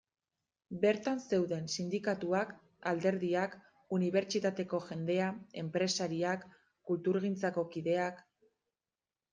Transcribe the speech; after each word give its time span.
Bertan 0.85 1.19
zeuden 1.27 1.67
sindikatuak, 1.81 2.55
alderdiak, 2.93 3.55
unibertsitateko 3.99 4.81
jendea, 4.89 5.29
enpresariak, 5.65 6.51
kulturgintzako 6.91 7.69
kideak... 7.77 8.27